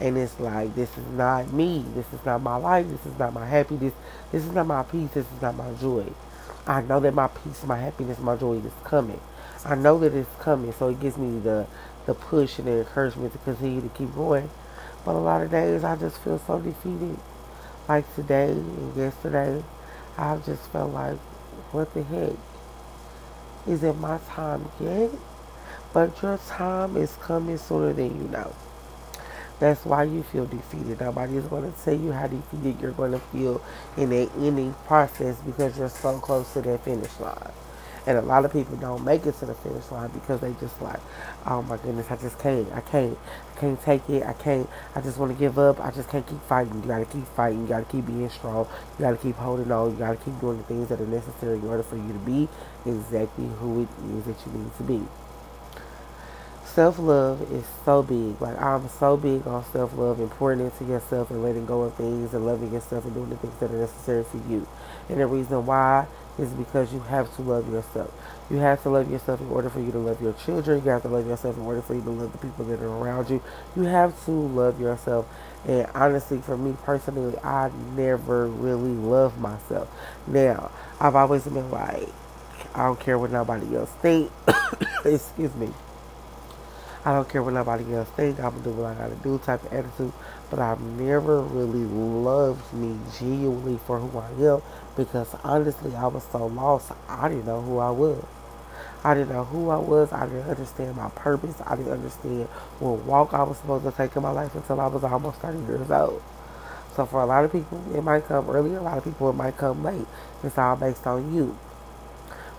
And 0.00 0.18
it's 0.18 0.38
like, 0.38 0.74
this 0.74 0.90
is 0.98 1.06
not 1.12 1.52
me. 1.52 1.84
This 1.94 2.12
is 2.12 2.24
not 2.26 2.42
my 2.42 2.56
life. 2.56 2.86
This 2.88 3.06
is 3.06 3.18
not 3.18 3.32
my 3.32 3.46
happiness. 3.46 3.94
This 4.30 4.44
is 4.44 4.52
not 4.52 4.66
my 4.66 4.82
peace. 4.82 5.10
This 5.14 5.24
is 5.24 5.40
not 5.40 5.56
my 5.56 5.72
joy. 5.80 6.12
I 6.66 6.82
know 6.82 7.00
that 7.00 7.14
my 7.14 7.28
peace, 7.28 7.64
my 7.64 7.78
happiness, 7.78 8.18
my 8.18 8.36
joy 8.36 8.54
is 8.54 8.72
coming. 8.84 9.20
I 9.64 9.76
know 9.76 9.98
that 10.00 10.12
it's 10.12 10.28
coming, 10.40 10.72
so 10.72 10.88
it 10.88 11.00
gives 11.00 11.16
me 11.16 11.38
the 11.38 11.66
the 12.06 12.14
push 12.14 12.58
and 12.58 12.68
the 12.68 12.80
encouragement 12.80 13.32
to 13.32 13.38
continue 13.38 13.80
to 13.80 13.88
keep 13.90 14.14
going. 14.14 14.50
But 15.06 15.12
a 15.12 15.18
lot 15.18 15.40
of 15.40 15.50
days 15.50 15.84
I 15.84 15.96
just 15.96 16.18
feel 16.18 16.38
so 16.38 16.58
defeated 16.58 17.18
like 17.88 18.12
today 18.14 18.50
and 18.50 18.96
yesterday, 18.96 19.62
I've 20.16 20.44
just 20.44 20.62
felt 20.70 20.92
like, 20.92 21.18
what 21.72 21.92
the 21.94 22.02
heck? 22.02 22.32
Is 23.66 23.82
it 23.82 23.94
my 23.94 24.18
time 24.28 24.70
yet? 24.80 25.10
But 25.92 26.20
your 26.22 26.38
time 26.48 26.96
is 26.96 27.16
coming 27.20 27.58
sooner 27.58 27.92
than 27.92 28.16
you 28.20 28.28
know. 28.28 28.54
That's 29.60 29.84
why 29.84 30.04
you 30.04 30.22
feel 30.24 30.46
defeated. 30.46 31.00
Nobody 31.00 31.36
is 31.36 31.44
going 31.46 31.70
to 31.72 31.78
tell 31.84 31.94
you 31.94 32.12
how 32.12 32.26
defeated 32.26 32.80
you're 32.80 32.92
going 32.92 33.12
to 33.12 33.20
feel 33.20 33.62
in 33.96 34.10
the 34.10 34.30
ending 34.38 34.74
process 34.86 35.36
because 35.46 35.78
you're 35.78 35.88
so 35.88 36.18
close 36.18 36.52
to 36.54 36.62
that 36.62 36.84
finish 36.84 37.18
line. 37.20 37.52
And 38.06 38.18
a 38.18 38.20
lot 38.20 38.44
of 38.44 38.52
people 38.52 38.76
don't 38.76 39.02
make 39.02 39.24
it 39.24 39.38
to 39.38 39.46
the 39.46 39.54
finish 39.54 39.90
line 39.90 40.10
because 40.10 40.40
they 40.40 40.52
just 40.60 40.80
like, 40.82 41.00
oh 41.46 41.62
my 41.62 41.78
goodness, 41.78 42.10
I 42.10 42.16
just 42.16 42.38
can't. 42.38 42.70
I 42.72 42.80
can't. 42.80 43.16
I 43.56 43.60
can't 43.60 43.82
take 43.82 44.08
it. 44.10 44.22
I 44.24 44.34
can't. 44.34 44.68
I 44.94 45.00
just 45.00 45.16
want 45.16 45.32
to 45.32 45.38
give 45.38 45.58
up. 45.58 45.80
I 45.80 45.90
just 45.90 46.10
can't 46.10 46.26
keep 46.26 46.42
fighting. 46.42 46.74
You 46.82 46.88
got 46.88 46.98
to 46.98 47.06
keep 47.06 47.26
fighting. 47.28 47.62
You 47.62 47.66
got 47.66 47.78
to 47.78 47.90
keep 47.90 48.06
being 48.06 48.28
strong. 48.28 48.68
You 48.98 49.04
got 49.04 49.12
to 49.12 49.16
keep 49.16 49.36
holding 49.36 49.72
on. 49.72 49.92
You 49.92 49.96
got 49.96 50.18
to 50.18 50.24
keep 50.24 50.38
doing 50.40 50.58
the 50.58 50.64
things 50.64 50.88
that 50.88 51.00
are 51.00 51.06
necessary 51.06 51.58
in 51.58 51.66
order 51.66 51.82
for 51.82 51.96
you 51.96 52.08
to 52.08 52.18
be 52.18 52.48
exactly 52.84 53.46
who 53.60 53.82
it 53.82 53.88
is 54.18 54.24
that 54.24 54.36
you 54.46 54.52
need 54.52 54.76
to 54.76 54.82
be. 54.82 55.06
Self 56.74 56.98
love 56.98 57.40
is 57.52 57.64
so 57.84 58.02
big. 58.02 58.40
Like 58.40 58.60
I'm 58.60 58.88
so 58.88 59.16
big 59.16 59.46
on 59.46 59.64
self 59.66 59.96
love 59.96 60.18
and 60.18 60.28
pouring 60.28 60.58
into 60.58 60.84
yourself 60.84 61.30
and 61.30 61.40
letting 61.40 61.66
go 61.66 61.82
of 61.82 61.94
things 61.94 62.34
and 62.34 62.44
loving 62.44 62.72
yourself 62.72 63.04
and 63.04 63.14
doing 63.14 63.30
the 63.30 63.36
things 63.36 63.56
that 63.60 63.70
are 63.70 63.78
necessary 63.78 64.24
for 64.24 64.38
you. 64.50 64.66
And 65.08 65.20
the 65.20 65.26
reason 65.28 65.64
why 65.66 66.06
is 66.38 66.50
because 66.52 66.92
you 66.92 67.00
have 67.00 67.34
to 67.36 67.42
love 67.42 67.70
yourself. 67.72 68.12
You 68.50 68.58
have 68.58 68.82
to 68.82 68.90
love 68.90 69.10
yourself 69.10 69.40
in 69.40 69.48
order 69.48 69.70
for 69.70 69.80
you 69.80 69.92
to 69.92 69.98
love 69.98 70.20
your 70.22 70.32
children. 70.34 70.82
You 70.84 70.90
have 70.90 71.02
to 71.02 71.08
love 71.08 71.26
yourself 71.26 71.56
in 71.56 71.62
order 71.62 71.82
for 71.82 71.94
you 71.94 72.02
to 72.02 72.10
love 72.10 72.32
the 72.32 72.38
people 72.38 72.64
that 72.66 72.80
are 72.80 72.88
around 72.88 73.30
you. 73.30 73.42
You 73.76 73.84
have 73.84 74.24
to 74.26 74.30
love 74.32 74.80
yourself. 74.80 75.26
And 75.66 75.86
honestly, 75.94 76.38
for 76.38 76.56
me 76.56 76.76
personally, 76.84 77.38
I 77.38 77.70
never 77.96 78.46
really 78.46 78.90
loved 78.90 79.38
myself. 79.38 79.88
Now, 80.26 80.70
I've 81.00 81.14
always 81.16 81.44
been 81.44 81.70
like, 81.70 82.08
I 82.74 82.84
don't 82.84 83.00
care 83.00 83.18
what 83.18 83.30
nobody 83.30 83.76
else 83.76 83.90
think. 84.02 84.30
Excuse 85.04 85.54
me. 85.54 85.70
I 87.04 87.12
don't 87.12 87.28
care 87.28 87.42
what 87.42 87.54
nobody 87.54 87.94
else 87.94 88.08
think. 88.10 88.38
I'm 88.40 88.50
gonna 88.52 88.64
do 88.64 88.70
what 88.70 88.86
I 88.86 88.94
gotta 88.94 89.14
do 89.16 89.38
type 89.38 89.62
of 89.64 89.72
attitude. 89.72 90.12
But 90.50 90.58
I've 90.58 90.80
never 90.80 91.40
really 91.40 91.84
loved 91.84 92.72
me 92.72 92.98
genuinely 93.18 93.78
for 93.86 93.98
who 93.98 94.18
I 94.18 94.30
am 94.52 94.62
because 94.96 95.34
honestly, 95.42 95.94
I 95.96 96.06
was 96.06 96.24
so 96.30 96.46
lost. 96.46 96.92
I 97.08 97.28
didn't 97.28 97.46
know 97.46 97.60
who 97.60 97.78
I 97.78 97.90
was. 97.90 98.24
I 99.02 99.14
didn't 99.14 99.32
know 99.32 99.44
who 99.44 99.68
I 99.70 99.76
was. 99.76 100.12
I 100.12 100.26
didn't 100.26 100.48
understand 100.48 100.96
my 100.96 101.10
purpose. 101.10 101.60
I 101.66 101.76
didn't 101.76 101.92
understand 101.92 102.48
what 102.78 103.00
walk 103.00 103.34
I 103.34 103.42
was 103.42 103.58
supposed 103.58 103.84
to 103.84 103.92
take 103.92 104.16
in 104.16 104.22
my 104.22 104.30
life 104.30 104.54
until 104.54 104.80
I 104.80 104.86
was 104.86 105.04
almost 105.04 105.40
30 105.40 105.58
years 105.66 105.90
old. 105.90 106.22
So 106.96 107.04
for 107.04 107.20
a 107.20 107.26
lot 107.26 107.44
of 107.44 107.52
people, 107.52 107.82
it 107.94 108.02
might 108.02 108.26
come 108.26 108.48
early. 108.48 108.74
A 108.74 108.80
lot 108.80 108.96
of 108.96 109.04
people, 109.04 109.28
it 109.28 109.34
might 109.34 109.56
come 109.58 109.82
late. 109.82 110.06
It's 110.42 110.56
all 110.56 110.76
based 110.76 111.06
on 111.06 111.34
you. 111.34 111.58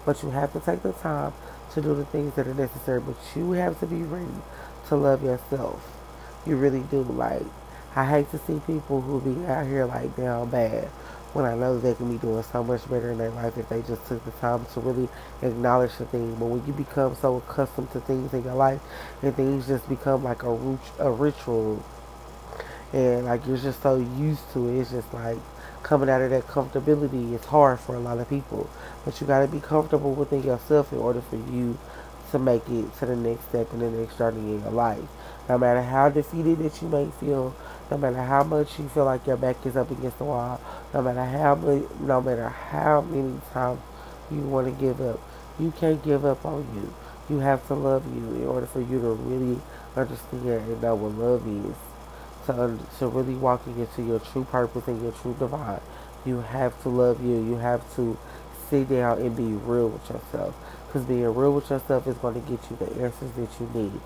But 0.05 0.21
you 0.21 0.29
have 0.31 0.53
to 0.53 0.59
take 0.59 0.83
the 0.83 0.91
time 0.91 1.33
to 1.73 1.81
do 1.81 1.95
the 1.95 2.05
things 2.05 2.35
that 2.35 2.47
are 2.47 2.53
necessary. 2.53 2.99
But 2.99 3.15
you 3.35 3.51
have 3.53 3.79
to 3.79 3.87
be 3.87 4.03
ready 4.03 4.27
to 4.89 4.95
love 4.95 5.23
yourself. 5.23 5.81
You 6.45 6.57
really 6.57 6.81
do. 6.91 7.01
Like, 7.01 7.43
I 7.95 8.03
hate 8.05 8.29
to 8.31 8.37
see 8.39 8.59
people 8.67 8.99
who 8.99 9.21
be 9.21 9.45
out 9.45 9.65
here 9.67 9.85
like 9.85 10.15
down 10.17 10.49
bad 10.49 10.89
when 11.31 11.45
I 11.45 11.55
know 11.55 11.79
they 11.79 11.93
can 11.93 12.11
be 12.11 12.17
doing 12.17 12.43
so 12.43 12.63
much 12.63 12.89
better 12.89 13.11
in 13.11 13.17
their 13.17 13.29
life 13.29 13.57
if 13.57 13.69
they 13.69 13.81
just 13.81 14.05
took 14.07 14.23
the 14.25 14.31
time 14.31 14.65
to 14.73 14.79
really 14.81 15.07
acknowledge 15.41 15.95
the 15.97 16.05
thing. 16.05 16.35
But 16.35 16.45
when 16.45 16.65
you 16.65 16.73
become 16.73 17.15
so 17.15 17.37
accustomed 17.37 17.91
to 17.91 18.01
things 18.01 18.33
in 18.33 18.43
your 18.43 18.55
life 18.55 18.81
and 19.21 19.35
things 19.35 19.67
just 19.67 19.87
become 19.87 20.23
like 20.23 20.43
a, 20.43 20.77
a 20.99 21.11
ritual 21.11 21.83
and 22.91 23.25
like 23.25 23.45
you're 23.47 23.57
just 23.57 23.81
so 23.81 23.97
used 24.17 24.43
to 24.53 24.69
it, 24.69 24.79
it's 24.79 24.91
just 24.91 25.13
like 25.13 25.37
coming 25.83 26.09
out 26.09 26.21
of 26.21 26.31
that 26.31 26.47
comfortability 26.47 27.33
is 27.33 27.45
hard 27.45 27.79
for 27.79 27.95
a 27.95 27.99
lot 27.99 28.17
of 28.17 28.29
people. 28.29 28.69
But 29.05 29.19
you 29.21 29.27
got 29.27 29.41
to 29.41 29.47
be 29.47 29.59
comfortable 29.59 30.13
within 30.13 30.43
yourself 30.43 30.91
in 30.91 30.99
order 30.99 31.21
for 31.21 31.35
you 31.35 31.77
to 32.31 32.39
make 32.39 32.67
it 32.69 32.93
to 32.97 33.05
the 33.05 33.15
next 33.15 33.49
step 33.49 33.71
in 33.73 33.79
the 33.79 33.89
next 33.89 34.17
journey 34.17 34.55
in 34.55 34.61
your 34.61 34.71
life. 34.71 35.03
No 35.47 35.57
matter 35.57 35.81
how 35.81 36.09
defeated 36.09 36.59
that 36.59 36.81
you 36.81 36.87
may 36.87 37.09
feel, 37.19 37.55
no 37.91 37.97
matter 37.97 38.21
how 38.21 38.43
much 38.43 38.79
you 38.79 38.87
feel 38.89 39.05
like 39.05 39.27
your 39.27 39.37
back 39.37 39.63
is 39.65 39.75
up 39.75 39.91
against 39.91 40.17
the 40.17 40.25
wall, 40.25 40.59
no 40.93 41.01
matter 41.01 41.23
how 41.23 41.55
many, 41.55 41.85
no 41.99 42.21
matter 42.21 42.49
how 42.49 43.01
many 43.01 43.39
times 43.53 43.79
you 44.31 44.41
want 44.41 44.67
to 44.67 44.81
give 44.81 44.99
up, 45.01 45.19
you 45.59 45.71
can't 45.79 46.03
give 46.03 46.25
up 46.25 46.45
on 46.45 46.67
you. 46.75 46.93
You 47.29 47.39
have 47.39 47.65
to 47.67 47.73
love 47.73 48.05
you 48.15 48.35
in 48.35 48.47
order 48.47 48.65
for 48.67 48.81
you 48.81 48.99
to 49.01 49.09
really 49.09 49.59
understand 49.95 50.47
and 50.47 50.81
know 50.81 50.95
what 50.95 51.13
love 51.13 51.47
is. 51.47 51.75
To, 52.45 52.77
to 52.99 53.07
really 53.07 53.33
walking 53.33 53.79
into 53.79 54.03
your 54.03 54.19
true 54.19 54.43
purpose 54.43 54.87
and 54.87 55.01
your 55.01 55.11
true 55.13 55.35
divine, 55.39 55.81
you 56.25 56.41
have 56.41 56.79
to 56.83 56.89
love 56.89 57.23
you. 57.23 57.43
You 57.43 57.55
have 57.55 57.81
to 57.95 58.17
sit 58.69 58.89
down 58.89 59.19
and 59.19 59.35
be 59.35 59.43
real 59.43 59.89
with 59.89 60.07
yourself. 60.09 60.55
Because 60.87 61.07
being 61.07 61.23
real 61.33 61.53
with 61.53 61.69
yourself 61.69 62.07
is 62.07 62.15
going 62.17 62.35
to 62.35 62.41
get 62.41 62.59
you 62.69 62.77
the 62.77 63.03
answers 63.03 63.31
that 63.31 63.49
you 63.59 63.69
need. 63.73 63.99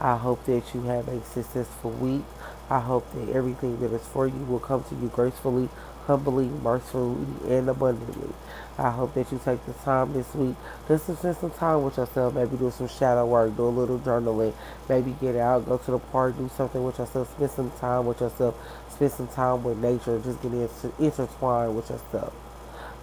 I 0.00 0.16
hope 0.16 0.44
that 0.44 0.62
you 0.74 0.82
have 0.82 1.08
a 1.08 1.24
successful 1.24 1.90
week. 1.90 2.24
I 2.70 2.80
hope 2.80 3.10
that 3.14 3.30
everything 3.30 3.80
that 3.80 3.92
is 3.92 4.06
for 4.06 4.26
you 4.26 4.44
will 4.44 4.60
come 4.60 4.84
to 4.84 4.94
you 4.94 5.08
gracefully, 5.08 5.68
humbly, 6.06 6.46
mercifully, 6.46 7.26
and 7.48 7.68
abundantly. 7.68 8.30
I 8.78 8.90
hope 8.90 9.14
that 9.14 9.32
you 9.32 9.40
take 9.44 9.64
the 9.66 9.72
time 9.72 10.12
this 10.12 10.34
week 10.34 10.54
just 10.86 11.06
to 11.06 11.16
spend 11.16 11.36
some 11.36 11.50
time 11.50 11.82
with 11.82 11.96
yourself. 11.96 12.34
Maybe 12.34 12.56
do 12.56 12.70
some 12.70 12.88
shadow 12.88 13.26
work, 13.26 13.56
do 13.56 13.64
a 13.64 13.68
little 13.68 13.98
journaling, 13.98 14.54
maybe 14.88 15.16
get 15.20 15.36
out, 15.36 15.66
go 15.66 15.78
to 15.78 15.90
the 15.90 15.98
park, 15.98 16.36
do 16.36 16.50
something 16.56 16.84
with 16.84 16.98
yourself, 16.98 17.30
spend 17.36 17.50
some 17.50 17.70
time 17.80 18.06
with 18.06 18.20
yourself, 18.20 18.54
spend 18.90 19.12
some 19.12 19.28
time 19.28 19.64
with 19.64 19.78
nature, 19.78 20.20
just 20.20 20.40
get 20.42 20.52
into, 20.52 20.92
intertwined 20.98 21.74
with 21.74 21.90
yourself. 21.90 22.32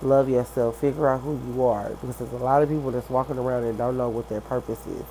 Love 0.02 0.30
yourself, 0.30 0.80
figure 0.80 1.08
out 1.08 1.22
who 1.22 1.40
you 1.48 1.64
are 1.64 1.90
because 1.90 2.18
there's 2.18 2.34
a 2.34 2.38
lot 2.38 2.62
of 2.62 2.70
people 2.70 2.92
that's 2.92 3.10
walking 3.10 3.38
around 3.38 3.64
and 3.64 3.78
don't 3.78 3.98
know 3.98 4.10
what 4.10 4.30
their 4.30 4.42
purpose 4.42 4.86
is. 4.88 5.04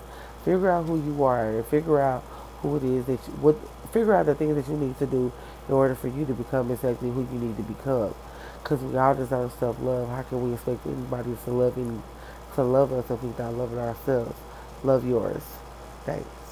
Figure 0.44 0.70
out 0.70 0.84
who 0.84 1.02
you 1.02 1.24
are 1.24 1.50
and 1.50 1.66
figure 1.66 2.00
out 2.00 2.22
who 2.60 2.76
it 2.76 2.84
is 2.84 3.04
that 3.06 3.12
you, 3.26 3.32
what, 3.40 3.56
figure 3.94 4.14
out 4.14 4.26
the 4.26 4.34
things 4.34 4.56
that 4.56 4.70
you 4.70 4.76
need 4.78 4.98
to 4.98 5.06
do 5.06 5.32
in 5.68 5.74
order 5.74 5.94
for 5.94 6.08
you 6.08 6.26
to 6.26 6.34
become 6.34 6.70
exactly 6.72 7.10
who 7.10 7.22
you 7.32 7.38
need 7.38 7.56
to 7.56 7.62
become. 7.62 8.14
Because 8.62 8.82
we 8.82 8.98
all 8.98 9.14
deserve 9.14 9.52
self 9.52 9.80
love. 9.80 10.08
How 10.10 10.22
can 10.22 10.46
we 10.46 10.54
expect 10.54 10.86
anybody 10.86 11.36
to 11.44 11.50
love 11.52 11.78
any, 11.78 12.00
to 12.56 12.64
love 12.64 12.92
us 12.92 13.10
if 13.10 13.22
we're 13.22 13.38
not 13.38 13.54
loving 13.54 13.78
ourselves? 13.78 14.36
Love 14.82 15.06
yours. 15.08 15.42
Thanks. 16.04 16.43